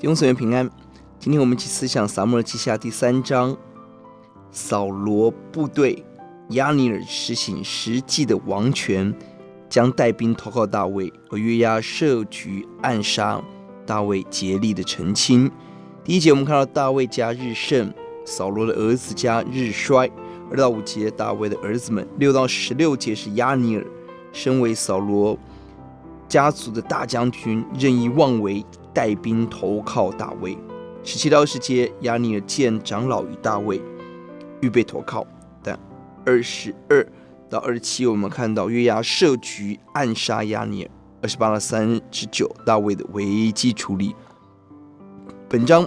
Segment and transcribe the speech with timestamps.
[0.00, 0.66] 弟兄姊妹平安，
[1.18, 3.54] 今天我们一起思想撒母耳记下第三章，
[4.50, 6.02] 扫罗部队
[6.48, 9.14] 押尼尔实行实际的王权，
[9.68, 13.44] 将带兵投靠大卫，而约押设局暗杀
[13.84, 15.50] 大卫，竭力的澄清。
[16.02, 17.92] 第一节我们看到大卫家日盛，
[18.24, 20.10] 扫罗的儿子家日衰。
[20.50, 23.84] 二到五节大卫的儿子们，六到十六节是押尼尔，
[24.32, 25.38] 身为扫罗
[26.26, 28.64] 家族的大将军，任意妄为。
[28.92, 30.56] 带兵投靠大卫，
[31.02, 33.80] 十七到二十节，押尼尔见长老与大卫
[34.60, 35.26] 预备投靠，
[35.62, 35.78] 但
[36.24, 37.06] 二十二
[37.48, 40.90] 到二十七，我们看到约押设局暗杀押尼尔。
[41.22, 44.14] 二十八到三十九，大卫的危机处理。
[45.48, 45.86] 本章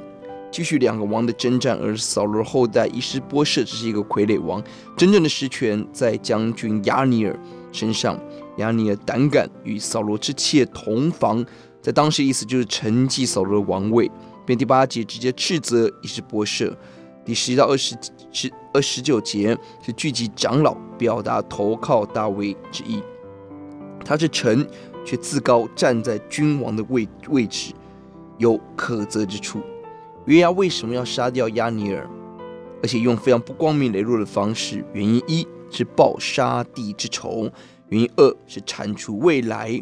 [0.52, 4.64] 继续两个王的征战，而扫罗后代伊施波设只是一个傀儡王，
[4.96, 7.40] 真正的实权在将军押尼尔
[7.72, 8.20] 身上。
[8.58, 11.44] 押尼尔胆敢与扫罗之妾同房。
[11.84, 14.10] 在当时，意思就是承继扫罗的王位。
[14.46, 16.76] 便第八节直接斥责以示波设。
[17.26, 17.96] 第十一到二十
[18.32, 23.02] 十二十九节是聚集长老，表达投靠大卫之意。
[24.04, 24.66] 他是臣，
[25.06, 27.74] 却自高站在君王的位位置，
[28.38, 29.62] 有可责之处。
[30.26, 32.10] 约押为什么要杀掉押尼尔，
[32.82, 34.84] 而且用非常不光明磊落的方式？
[34.94, 37.50] 原因一是报杀弟之仇，
[37.88, 39.82] 原因二是铲除未来。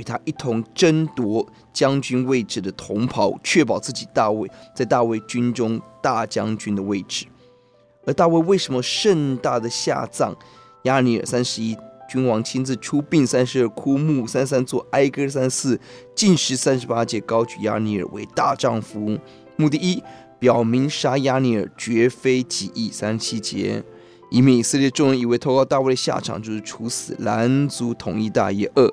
[0.00, 7.26] 与他一同争夺将军位置的同袍，确保自己大卫在大卫军中大将军的位置。
[8.06, 10.34] 而大卫为什么盛大的下葬
[10.84, 11.26] 押尼尔？
[11.26, 11.76] 三十一，
[12.08, 15.78] 君王亲自出殡；三十二，哭墓；三三，做哀歌；三四，
[16.16, 19.18] 进食；三十八节，高举押尼尔为大丈夫。
[19.56, 20.02] 目的一，
[20.38, 23.84] 表明杀押尼尔绝非己意；三七节，
[24.30, 28.72] 以免以色列众人以为投靠大卫的下场就是处死，拦阻统一大业。
[28.74, 28.90] 二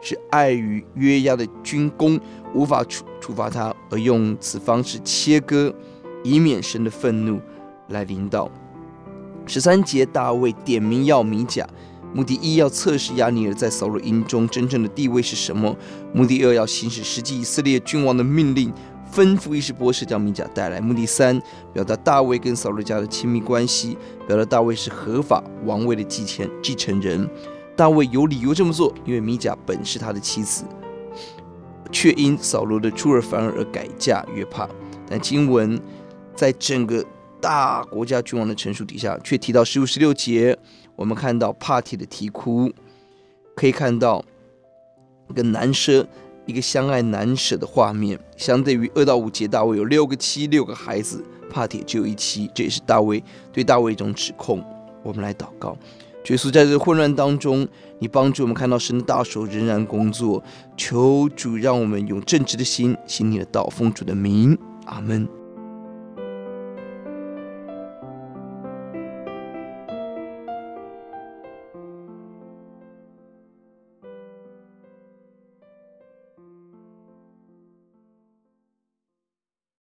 [0.00, 2.18] 是碍于约押的军功
[2.54, 5.74] 无法处处罚他，而用此方式切割，
[6.22, 7.40] 以免神的愤怒
[7.88, 8.50] 来临到。
[9.46, 11.66] 十三节大卫点名要米甲，
[12.14, 15.74] 目的一要测试押尼尔在扫罗营中真正的地位是什么；
[16.12, 18.72] 目的二要行使实际以色列君王的命令，
[19.12, 21.40] 吩咐伊施波设将米甲带来；目的三
[21.72, 23.96] 表达大卫跟扫罗家的亲密关系，
[24.26, 27.28] 表达大卫是合法王位的继承继承人。
[27.78, 30.64] 大卫有理由这么做，因为米甲本是他的妻子，
[31.92, 34.68] 却因扫罗的出尔反尔而改嫁约帕。
[35.08, 35.80] 但经文
[36.34, 37.04] 在整个
[37.40, 40.58] 大国家君王的陈述底下，却提到十五、十六节，
[40.96, 42.68] 我们看到帕提的啼哭，
[43.54, 44.24] 可以看到
[45.28, 46.04] 一个难舍、
[46.46, 48.18] 一个相爱难舍的画面。
[48.36, 53.22] 相对于二到五节，大卫有六个妻、六个孩子，帕铁只有一妻，这也是大卫
[53.52, 54.64] 对大卫一种指控。
[55.04, 55.78] 我们来祷告。
[56.28, 57.66] 耶稣在这混乱当中，
[57.98, 60.42] 你帮助我们看到神的大手仍然工作。
[60.76, 64.56] 求主让我们用正直的心行你的道，奉主的名，
[64.86, 65.37] 阿门。